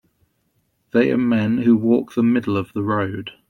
They 0.93 1.11
are 1.11 1.17
men 1.19 1.59
who 1.59 1.77
walk 1.77 2.15
the 2.15 2.23
middle 2.23 2.57
of 2.57 2.73
the 2.73 2.81
road. 2.81 3.33